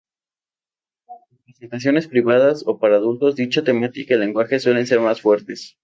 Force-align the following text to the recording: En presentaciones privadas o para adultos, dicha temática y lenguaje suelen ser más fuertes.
En 1.29 1.37
presentaciones 1.43 2.07
privadas 2.07 2.63
o 2.65 2.79
para 2.79 2.95
adultos, 2.95 3.35
dicha 3.35 3.63
temática 3.63 4.15
y 4.15 4.17
lenguaje 4.17 4.57
suelen 4.59 4.87
ser 4.87 4.99
más 4.99 5.21
fuertes. 5.21 5.77